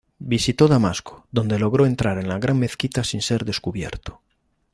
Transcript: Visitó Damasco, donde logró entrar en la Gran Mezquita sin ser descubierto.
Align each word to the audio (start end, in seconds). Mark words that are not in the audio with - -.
Visitó 0.17 0.67
Damasco, 0.67 1.27
donde 1.31 1.59
logró 1.59 1.85
entrar 1.85 2.17
en 2.17 2.27
la 2.27 2.39
Gran 2.39 2.57
Mezquita 2.57 3.03
sin 3.03 3.21
ser 3.21 3.45
descubierto. 3.45 4.19